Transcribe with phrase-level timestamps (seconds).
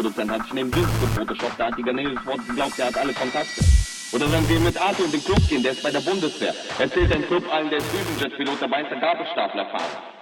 [0.00, 0.30] Musikproduzent.
[0.30, 1.58] Hat sich neben Dünst gefotoshoppt.
[1.58, 3.64] Da hat die Garnelen sofort geglaubt, der hat alle Kontakte.
[4.12, 6.54] Oder wenn wir mit Arthur in den Club gehen, der ist bei der Bundeswehr.
[6.78, 10.19] Erzählt im Club allen, der ist Düsenjet-Pilot, dabei ist der Gabelstaplerfahrer.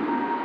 [0.00, 0.39] Thank you.